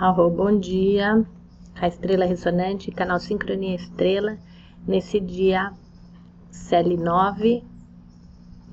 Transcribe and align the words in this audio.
Arro, 0.00 0.30
bom 0.30 0.58
dia, 0.58 1.24
a 1.76 1.86
Estrela 1.86 2.24
Ressonante, 2.24 2.90
canal 2.90 3.20
Sincronia 3.20 3.76
Estrela, 3.76 4.38
nesse 4.88 5.20
dia 5.20 5.70
CL9 6.50 7.62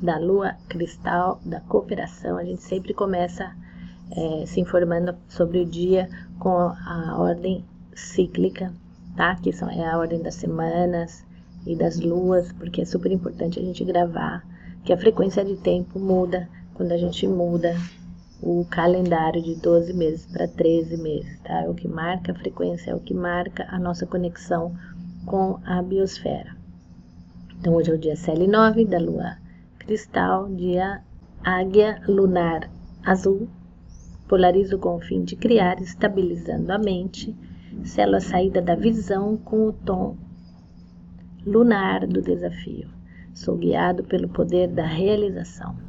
da 0.01 0.17
Lua 0.17 0.55
Cristal 0.69 1.39
da 1.45 1.59
Cooperação. 1.59 2.37
A 2.37 2.43
gente 2.45 2.63
sempre 2.63 2.93
começa 2.93 3.53
é, 4.15 4.45
se 4.45 4.61
informando 4.61 5.13
sobre 5.27 5.59
o 5.59 5.65
dia 5.65 6.09
com 6.39 6.55
a 6.57 7.15
ordem 7.19 7.65
cíclica, 7.93 8.73
tá? 9.15 9.35
Que 9.35 9.51
são, 9.51 9.69
é 9.69 9.87
a 9.87 9.99
ordem 9.99 10.21
das 10.21 10.35
semanas 10.35 11.23
e 11.67 11.75
das 11.75 11.99
luas, 11.99 12.51
porque 12.53 12.81
é 12.81 12.85
super 12.85 13.11
importante 13.11 13.59
a 13.59 13.61
gente 13.61 13.83
gravar, 13.83 14.43
que 14.85 14.93
a 14.93 14.97
frequência 14.97 15.43
de 15.43 15.57
tempo 15.57 15.99
muda 15.99 16.49
quando 16.73 16.93
a 16.93 16.97
gente 16.97 17.27
muda 17.27 17.75
o 18.41 18.65
calendário 18.65 19.41
de 19.41 19.55
12 19.55 19.93
meses 19.93 20.25
para 20.25 20.47
13 20.47 20.97
meses, 20.97 21.39
tá? 21.41 21.63
É 21.63 21.69
o 21.69 21.73
que 21.73 21.87
marca 21.87 22.31
a 22.31 22.35
frequência, 22.35 22.91
é 22.91 22.95
o 22.95 22.99
que 22.99 23.13
marca 23.13 23.67
a 23.69 23.77
nossa 23.77 24.05
conexão 24.05 24.73
com 25.25 25.59
a 25.65 25.81
biosfera. 25.81 26.55
Então, 27.59 27.75
hoje 27.75 27.91
é 27.91 27.93
o 27.93 27.97
dia 27.97 28.13
CL9 28.13 28.87
da 28.87 28.99
lua 28.99 29.37
cristal, 29.79 30.47
dia 30.47 31.01
águia 31.43 32.01
lunar 32.07 32.69
azul. 33.03 33.49
Polarizo 34.27 34.77
com 34.77 34.95
o 34.95 35.01
fim 35.01 35.23
de 35.23 35.35
criar, 35.35 35.81
estabilizando 35.81 36.71
a 36.71 36.77
mente. 36.77 37.35
Selo 37.83 38.15
a 38.15 38.19
saída 38.19 38.61
da 38.61 38.75
visão 38.75 39.35
com 39.37 39.67
o 39.67 39.73
tom 39.73 40.15
lunar 41.45 42.05
do 42.05 42.21
desafio. 42.21 42.87
Sou 43.33 43.57
guiado 43.57 44.03
pelo 44.03 44.29
poder 44.29 44.67
da 44.67 44.85
realização. 44.85 45.88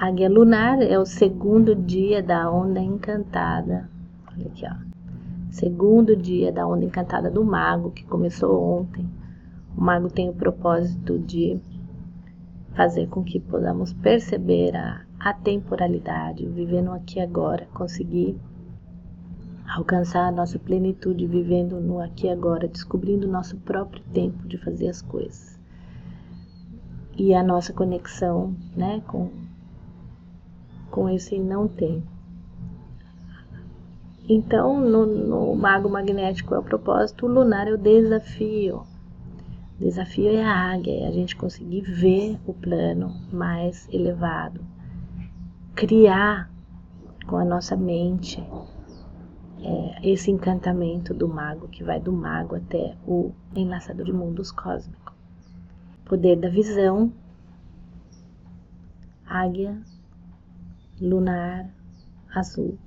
Águia 0.00 0.30
lunar 0.30 0.80
é 0.80 0.96
o 0.96 1.04
segundo 1.04 1.74
dia 1.74 2.22
da 2.22 2.48
onda 2.48 2.78
encantada. 2.78 3.90
Olha 4.32 4.46
aqui, 4.46 4.64
ó. 4.64 4.76
Segundo 5.50 6.14
dia 6.14 6.52
da 6.52 6.64
onda 6.68 6.84
encantada 6.84 7.28
do 7.28 7.44
mago, 7.44 7.90
que 7.90 8.04
começou 8.04 8.62
ontem. 8.78 9.10
O 9.76 9.80
mago 9.80 10.08
tem 10.08 10.28
o 10.28 10.32
propósito 10.32 11.18
de 11.18 11.60
fazer 12.76 13.08
com 13.08 13.24
que 13.24 13.40
podamos 13.40 13.92
perceber 13.92 14.76
a, 14.76 15.04
a 15.18 15.34
temporalidade, 15.34 16.46
viver 16.46 16.80
no 16.80 16.92
aqui 16.92 17.18
agora, 17.18 17.66
conseguir 17.74 18.38
alcançar 19.68 20.28
a 20.28 20.32
nossa 20.32 20.60
plenitude 20.60 21.26
vivendo 21.26 21.80
no 21.80 22.00
aqui 22.00 22.28
agora, 22.30 22.68
descobrindo 22.68 23.26
o 23.26 23.32
nosso 23.32 23.56
próprio 23.56 24.00
tempo 24.12 24.46
de 24.46 24.58
fazer 24.58 24.90
as 24.90 25.02
coisas. 25.02 25.58
E 27.16 27.34
a 27.34 27.42
nossa 27.42 27.72
conexão, 27.72 28.54
né, 28.76 29.02
com 29.08 29.47
com 30.98 31.08
esse 31.08 31.38
não 31.38 31.68
tem. 31.68 32.02
Então, 34.28 34.80
no, 34.80 35.06
no 35.06 35.54
mago 35.54 35.88
magnético 35.88 36.56
é 36.56 36.58
o 36.58 36.62
propósito, 36.62 37.24
o 37.24 37.28
lunar 37.28 37.68
é 37.68 37.72
o 37.72 37.78
desafio. 37.78 38.82
O 39.76 39.78
desafio 39.78 40.28
é 40.28 40.42
a 40.42 40.72
águia, 40.72 41.04
é 41.04 41.06
a 41.06 41.12
gente 41.12 41.36
conseguir 41.36 41.82
ver 41.82 42.36
o 42.44 42.52
plano 42.52 43.14
mais 43.32 43.88
elevado, 43.92 44.60
criar 45.76 46.50
com 47.28 47.36
a 47.36 47.44
nossa 47.44 47.76
mente 47.76 48.44
é, 49.60 50.10
esse 50.10 50.32
encantamento 50.32 51.14
do 51.14 51.28
mago, 51.28 51.68
que 51.68 51.84
vai 51.84 52.00
do 52.00 52.12
mago 52.12 52.56
até 52.56 52.96
o 53.06 53.30
enlaçador 53.54 54.04
de 54.04 54.12
mundos 54.12 54.50
cósmico. 54.50 55.14
Poder 56.04 56.34
da 56.34 56.48
visão, 56.48 57.12
águia 59.24 59.80
lunar 61.00 61.68
azul, 62.34 62.78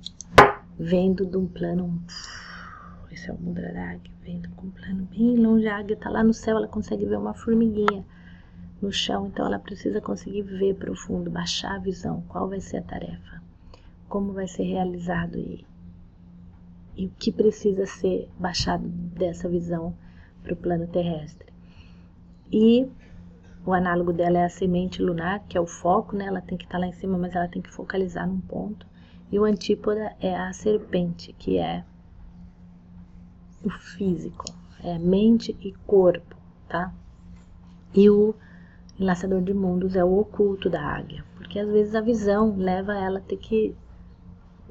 vendo 0.78 1.26
de 1.26 1.36
um 1.36 1.46
plano. 1.46 2.02
Esse 3.10 3.30
é 3.30 3.32
o 3.32 3.38
Mudrarag, 3.38 4.00
vendo 4.22 4.48
com 4.50 4.68
um 4.68 4.70
plano 4.70 5.08
bem 5.10 5.36
longe. 5.36 5.68
A 5.68 5.78
águia 5.78 5.94
está 5.94 6.08
lá 6.08 6.24
no 6.24 6.32
céu, 6.32 6.56
ela 6.56 6.68
consegue 6.68 7.04
ver 7.04 7.18
uma 7.18 7.34
formiguinha 7.34 8.04
no 8.80 8.90
chão, 8.90 9.28
então 9.28 9.46
ela 9.46 9.58
precisa 9.58 10.00
conseguir 10.00 10.42
ver 10.42 10.74
profundo, 10.74 11.30
baixar 11.30 11.76
a 11.76 11.78
visão. 11.78 12.22
Qual 12.28 12.48
vai 12.48 12.60
ser 12.60 12.78
a 12.78 12.82
tarefa? 12.82 13.42
Como 14.08 14.32
vai 14.32 14.48
ser 14.48 14.64
realizado 14.64 15.38
e, 15.38 15.64
e 16.96 17.06
o 17.06 17.10
que 17.18 17.30
precisa 17.30 17.86
ser 17.86 18.28
baixado 18.38 18.88
dessa 18.88 19.48
visão 19.48 19.94
para 20.42 20.54
o 20.54 20.56
plano 20.56 20.86
terrestre? 20.86 21.52
E 22.50 22.88
o 23.64 23.72
análogo 23.72 24.12
dela 24.12 24.38
é 24.38 24.44
a 24.44 24.48
semente 24.48 25.00
lunar, 25.00 25.40
que 25.48 25.56
é 25.56 25.60
o 25.60 25.66
foco, 25.66 26.16
né? 26.16 26.26
Ela 26.26 26.40
tem 26.40 26.58
que 26.58 26.64
estar 26.64 26.78
tá 26.78 26.80
lá 26.80 26.86
em 26.86 26.92
cima, 26.92 27.16
mas 27.16 27.34
ela 27.34 27.48
tem 27.48 27.62
que 27.62 27.70
focalizar 27.70 28.26
num 28.26 28.40
ponto. 28.40 28.86
E 29.30 29.38
o 29.38 29.44
antípoda 29.44 30.14
é 30.20 30.36
a 30.36 30.52
serpente, 30.52 31.32
que 31.32 31.58
é 31.58 31.84
o 33.64 33.70
físico, 33.70 34.44
é 34.82 34.98
mente 34.98 35.56
e 35.60 35.72
corpo, 35.86 36.36
tá? 36.68 36.92
E 37.94 38.10
o 38.10 38.34
enlaçador 38.98 39.40
de 39.42 39.54
mundos 39.54 39.94
é 39.94 40.04
o 40.04 40.18
oculto 40.18 40.68
da 40.68 40.82
águia, 40.82 41.24
porque 41.36 41.58
às 41.58 41.68
vezes 41.68 41.94
a 41.94 42.00
visão 42.00 42.56
leva 42.56 42.94
ela 42.94 43.18
a 43.18 43.22
ter 43.22 43.36
que 43.36 43.74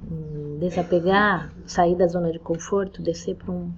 hum, 0.03 0.57
desapegar, 0.59 1.51
sair 1.66 1.96
da 1.96 2.07
zona 2.07 2.31
de 2.31 2.40
conforto, 2.40 3.01
descer 3.01 3.35
para 3.35 3.51
um 3.51 3.72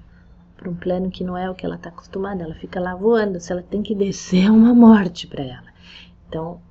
para 0.56 0.70
um 0.70 0.76
plano 0.76 1.10
que 1.10 1.24
não 1.24 1.38
é 1.38 1.50
o 1.50 1.56
que 1.56 1.66
ela 1.66 1.76
está 1.76 1.90
acostumada, 1.90 2.44
ela 2.44 2.56
fica 2.56 2.80
lá 2.80 2.96
voando. 2.96 3.40
Se 3.40 3.52
ela 3.52 3.64
tem 3.64 3.82
que 3.82 3.96
descer, 3.96 4.46
é 4.46 4.52
uma 4.52 4.74
morte 4.74 5.28
para 5.28 5.44
ela. 5.44 5.74
Então, 6.28 6.62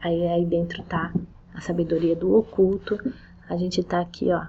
aí, 0.00 0.26
aí 0.26 0.44
dentro 0.44 0.82
tá 0.82 1.12
a 1.54 1.60
sabedoria 1.60 2.14
do 2.14 2.34
oculto. 2.36 2.98
A 3.48 3.56
gente 3.56 3.82
tá 3.82 4.00
aqui, 4.00 4.32
ó, 4.32 4.46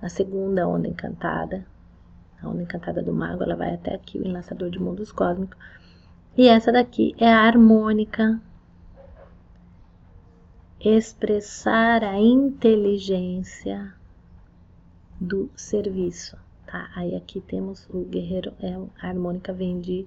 na 0.00 0.08
segunda 0.08 0.66
onda 0.68 0.88
encantada. 0.88 1.66
A 2.40 2.48
onda 2.48 2.62
encantada 2.62 3.02
do 3.02 3.12
mago, 3.12 3.42
ela 3.42 3.56
vai 3.56 3.74
até 3.74 3.94
aqui, 3.94 4.18
o 4.18 4.26
enlaçador 4.26 4.70
de 4.70 4.78
mundos 4.78 5.10
cósmicos. 5.10 5.58
E 6.36 6.48
essa 6.48 6.70
daqui 6.70 7.14
é 7.18 7.32
a 7.32 7.40
harmônica. 7.40 8.40
Expressar 10.78 12.04
a 12.04 12.20
inteligência 12.20 13.94
do 15.18 15.50
serviço 15.56 16.36
tá? 16.66 16.90
Aí 16.94 17.14
aqui 17.14 17.40
temos 17.40 17.88
o 17.90 18.04
guerreiro, 18.04 18.52
é, 18.60 18.74
a 19.00 19.08
harmônica 19.08 19.52
vem 19.52 19.80
de 19.80 20.06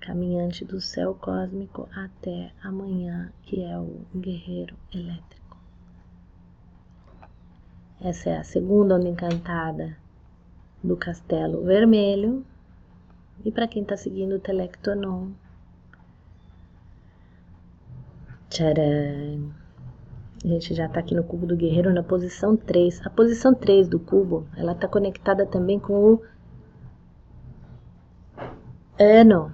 caminhante 0.00 0.64
do 0.64 0.80
céu 0.80 1.14
cósmico 1.14 1.88
até 1.94 2.52
amanhã, 2.62 3.32
que 3.42 3.62
é 3.62 3.78
o 3.78 4.04
guerreiro 4.14 4.76
elétrico. 4.92 5.56
Essa 8.00 8.30
é 8.30 8.36
a 8.36 8.44
segunda 8.44 8.96
onda 8.96 9.08
encantada 9.08 9.96
do 10.82 10.96
castelo 10.96 11.64
vermelho. 11.64 12.44
E 13.44 13.50
para 13.50 13.66
quem 13.66 13.82
está 13.82 13.96
seguindo 13.96 14.36
o 14.36 14.38
Telectonon, 14.38 15.30
tcharam! 18.50 19.63
A 20.44 20.46
gente 20.46 20.74
já 20.74 20.84
está 20.84 21.00
aqui 21.00 21.14
no 21.14 21.24
cubo 21.24 21.46
do 21.46 21.56
guerreiro 21.56 21.90
na 21.94 22.02
posição 22.02 22.54
3. 22.54 23.06
A 23.06 23.10
posição 23.10 23.54
3 23.54 23.88
do 23.88 23.98
cubo, 23.98 24.46
ela 24.54 24.72
está 24.72 24.86
conectada 24.86 25.46
também 25.46 25.78
com 25.80 25.94
o 25.94 26.22
ano. 28.98 29.50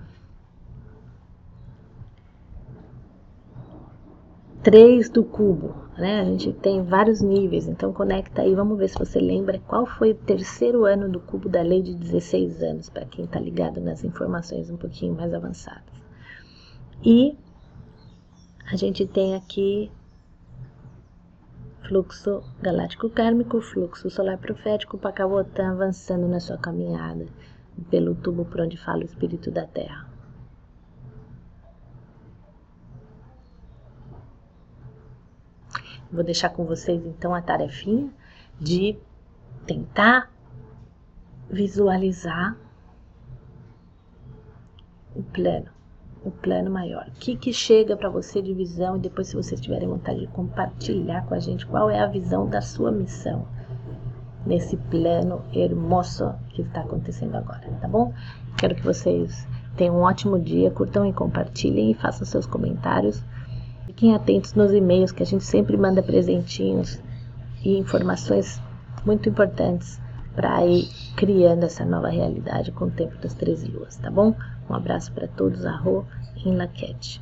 3 4.65 5.09
do 5.11 5.23
cubo, 5.23 5.77
né? 5.97 6.23
A 6.23 6.25
gente 6.25 6.53
tem 6.53 6.83
vários 6.83 7.23
níveis, 7.23 7.69
então 7.69 7.93
conecta 7.93 8.43
aí, 8.43 8.55
vamos 8.55 8.77
ver 8.77 8.89
se 8.89 8.99
você 8.99 9.21
lembra 9.21 9.61
qual 9.61 9.87
foi 9.87 10.11
o 10.11 10.15
terceiro 10.15 10.85
ano 10.85 11.09
do 11.09 11.21
cubo 11.21 11.49
da 11.49 11.63
lei 11.63 11.81
de 11.83 11.95
16 11.95 12.63
anos, 12.63 12.91
para 12.91 13.07
quem 13.07 13.25
está 13.25 13.39
ligado 13.39 13.81
nas 13.81 14.05
informações 14.05 14.69
um 14.69 14.77
pouquinho 14.77 15.15
mais 15.15 15.33
avançadas. 15.33 15.85
E 17.03 17.39
a 18.71 18.77
gente 18.77 19.07
tem 19.07 19.35
aqui 19.35 19.91
fluxo 21.91 22.45
galáctico 22.63 23.11
kármico, 23.11 23.61
fluxo 23.61 24.09
solar 24.09 24.39
profético, 24.39 24.97
Pacavotan 24.97 25.73
avançando 25.73 26.29
na 26.29 26.39
sua 26.39 26.57
caminhada 26.57 27.27
pelo 27.91 28.15
tubo 28.15 28.45
por 28.45 28.61
onde 28.61 28.77
fala 28.77 29.01
o 29.01 29.05
espírito 29.05 29.51
da 29.51 29.67
Terra. 29.67 30.09
Vou 36.13 36.23
deixar 36.23 36.51
com 36.51 36.65
vocês 36.65 37.05
então 37.05 37.35
a 37.35 37.43
tarefinha 37.43 38.09
de 38.61 38.97
tentar 39.67 40.31
visualizar 41.51 42.57
o 45.17 45.25
plano 45.25 45.80
o 46.25 46.31
plano 46.31 46.71
maior. 46.71 47.07
O 47.09 47.19
que, 47.19 47.37
que 47.37 47.53
chega 47.53 47.97
para 47.97 48.09
você 48.09 48.43
de 48.43 48.53
visão 48.53 48.97
e 48.97 49.01
depois, 49.01 49.29
se 49.29 49.37
vocês 49.37 49.61
tiverem 49.61 49.89
vontade 49.89 50.21
de 50.21 50.27
compartilhar 50.29 51.27
com 51.27 51.35
a 51.35 51.39
gente 51.39 51.67
qual 51.67 51.89
é 51.91 52.01
a 52.01 52.07
visão 52.07 52.49
da 52.49 52.61
sua 52.61 52.91
missão 52.91 53.47
nesse 54.45 54.77
plano 54.77 55.43
hermoso 55.53 56.35
que 56.51 56.63
está 56.63 56.81
acontecendo 56.81 57.37
agora, 57.37 57.69
tá 57.81 57.89
bom? 57.89 58.13
Quero 58.57 58.75
que 58.75 58.83
vocês 58.83 59.47
tenham 59.77 59.97
um 59.97 60.03
ótimo 60.03 60.39
dia, 60.39 60.71
curtam 60.71 61.07
e 61.07 61.13
compartilhem 61.13 61.91
e 61.91 61.95
façam 61.95 62.27
seus 62.27 62.47
comentários. 62.47 63.23
Fiquem 63.87 64.15
atentos 64.15 64.55
nos 64.55 64.73
e-mails 64.73 65.13
que 65.13 65.23
a 65.23 65.27
gente 65.27 65.45
sempre 65.45 65.77
manda 65.77 66.03
presentinhos 66.03 67.03
e 67.65 67.79
informações 67.79 68.61
muito 69.05 69.29
importantes 69.29 70.01
para 70.35 70.65
ir 70.65 70.89
criando 71.17 71.65
essa 71.65 71.85
nova 71.85 72.09
realidade 72.09 72.73
com 72.73 72.87
o 72.87 72.91
tempo 72.91 73.17
das 73.19 73.35
13 73.35 73.69
luas, 73.69 73.97
tá 73.97 74.11
bom? 74.11 74.35
Um 74.71 74.75
abraço 74.75 75.13
para 75.13 75.27
todos, 75.27 75.67
Arro 75.67 76.07
em 76.37 76.57
Laquete. 76.57 77.21